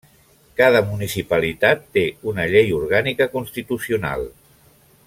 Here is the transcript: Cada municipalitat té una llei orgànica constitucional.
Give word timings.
Cada 0.61 0.79
municipalitat 0.91 1.85
té 1.99 2.05
una 2.33 2.49
llei 2.55 2.73
orgànica 2.79 3.31
constitucional. 3.39 4.27